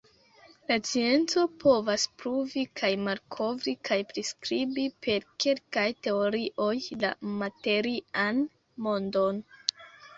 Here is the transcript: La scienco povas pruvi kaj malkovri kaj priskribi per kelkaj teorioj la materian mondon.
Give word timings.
La 0.69 0.75
scienco 0.85 1.43
povas 1.63 2.05
pruvi 2.21 2.63
kaj 2.81 2.89
malkovri 3.09 3.75
kaj 3.91 3.99
priskribi 4.15 4.89
per 5.09 5.31
kelkaj 5.45 5.87
teorioj 6.09 6.75
la 7.07 7.17
materian 7.45 8.47
mondon. 8.89 9.47